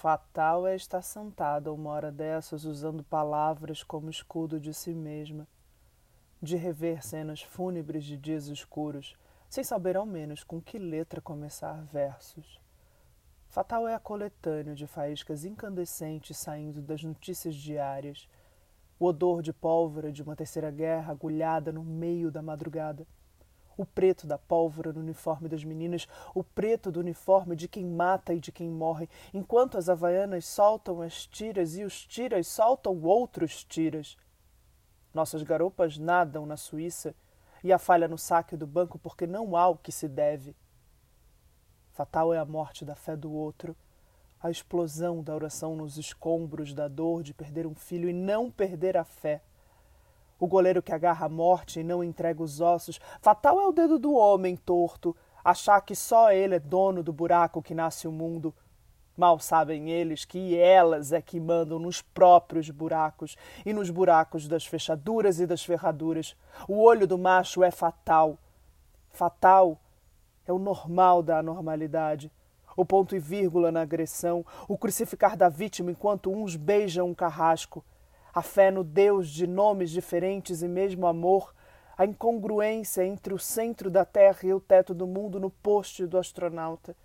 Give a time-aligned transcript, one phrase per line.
[0.00, 5.46] Fatal é estar sentada uma hora dessas usando palavras como escudo de si mesma,
[6.40, 9.14] de rever cenas fúnebres de dias escuros,
[9.46, 12.58] sem saber ao menos com que letra começar versos.
[13.50, 18.26] Fatal é a coletânea de faíscas incandescentes saindo das notícias diárias,
[18.98, 23.06] o odor de pólvora de uma terceira guerra agulhada no meio da madrugada
[23.80, 28.34] o preto da pólvora no uniforme das meninas, o preto do uniforme de quem mata
[28.34, 33.64] e de quem morre, enquanto as havaianas soltam as tiras e os tiras soltam outros
[33.64, 34.18] tiras.
[35.14, 37.14] Nossas garopas nadam na Suíça
[37.64, 40.54] e a falha no saque do banco porque não há o que se deve.
[41.92, 43.74] Fatal é a morte da fé do outro,
[44.42, 48.98] a explosão da oração nos escombros da dor de perder um filho e não perder
[48.98, 49.40] a fé
[50.40, 52.98] o goleiro que agarra a morte e não entrega os ossos.
[53.20, 57.62] Fatal é o dedo do homem torto, achar que só ele é dono do buraco
[57.62, 58.54] que nasce o mundo.
[59.14, 64.64] Mal sabem eles que elas é que mandam nos próprios buracos e nos buracos das
[64.64, 66.34] fechaduras e das ferraduras.
[66.66, 68.38] O olho do macho é fatal.
[69.10, 69.78] Fatal
[70.46, 72.32] é o normal da anormalidade.
[72.74, 77.84] O ponto e vírgula na agressão, o crucificar da vítima enquanto uns beijam um carrasco
[78.32, 81.54] a fé no Deus de nomes diferentes e mesmo amor,
[81.96, 86.18] a incongruência entre o centro da Terra e o teto do mundo no poste do
[86.18, 86.96] astronauta.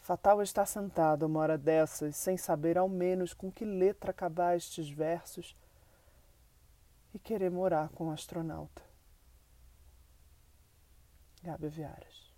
[0.00, 4.90] Fatal estar sentado uma hora dessas, sem saber ao menos com que letra acabar estes
[4.90, 5.56] versos,
[7.14, 8.82] e querer morar com o astronauta.
[11.42, 12.33] Gabi Viaras